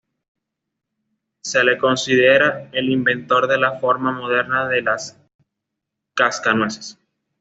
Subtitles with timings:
[1.43, 4.89] Se le considera el inventor de la forma moderna del
[6.15, 6.97] cascanueces.